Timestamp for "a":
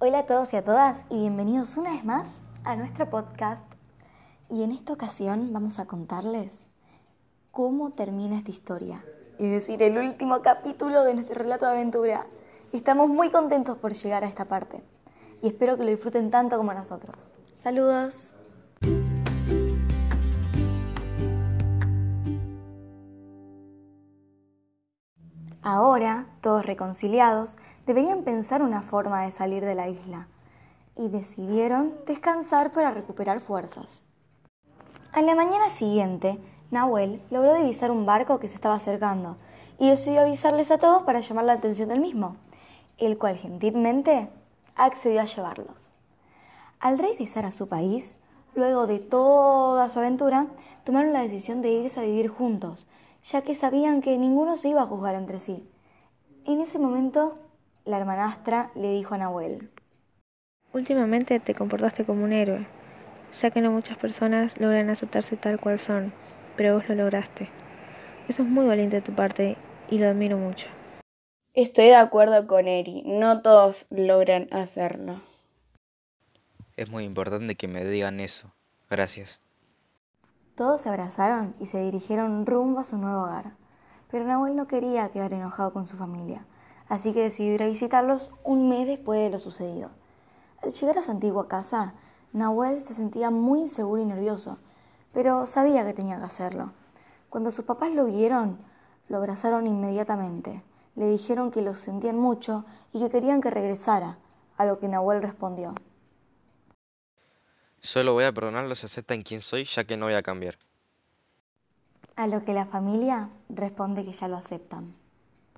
0.20-0.26, 0.56-0.62, 2.62-2.76, 5.80-5.86, 14.22-14.28, 35.12-35.22, 40.70-40.78, 45.20-45.24, 47.46-47.50, 51.98-52.04, 54.82-54.86, 59.14-59.18, 82.80-82.84, 87.62-87.68, 90.98-91.02, 104.56-104.64, 108.24-108.32, 110.14-110.20, 112.16-112.26